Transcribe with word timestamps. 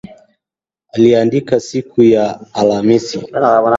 Aliandika 0.93 1.59
siku 1.59 2.03
ya 2.03 2.39
Alhamisi. 2.53 3.21